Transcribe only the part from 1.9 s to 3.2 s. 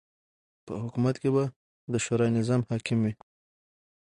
د شورا نظام حاکم وی